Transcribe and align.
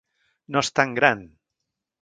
No 0.55 0.63
es 0.65 0.71
tan 0.79 0.97
gran! 1.01 1.23